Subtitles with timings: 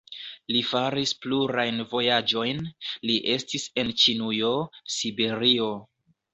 [0.53, 2.65] Li faris plurajn vojaĝojn,
[3.11, 4.53] li estis en Ĉinujo,
[4.99, 5.73] Siberio.